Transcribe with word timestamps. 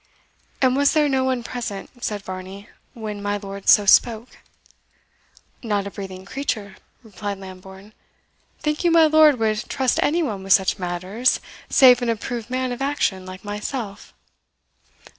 "And 0.63 0.75
was 0.75 0.93
there 0.93 1.07
no 1.07 1.23
one 1.23 1.43
present," 1.43 2.03
said 2.03 2.23
Varney, 2.23 2.67
"when 2.95 3.21
my 3.21 3.37
lord 3.37 3.69
so 3.69 3.85
spoke?" 3.85 4.39
"Not 5.61 5.85
a 5.85 5.91
breathing 5.91 6.25
creature," 6.25 6.77
replied 7.03 7.37
Lambourne. 7.37 7.93
"Think 8.61 8.83
you 8.83 8.89
my 8.89 9.05
lord 9.05 9.37
would 9.37 9.69
trust 9.69 9.99
any 10.01 10.23
one 10.23 10.41
with 10.41 10.53
such 10.53 10.79
matters, 10.79 11.39
save 11.69 12.01
an 12.01 12.09
approved 12.09 12.49
man 12.49 12.71
of 12.71 12.81
action 12.81 13.27
like 13.27 13.45
myself?" 13.45 14.11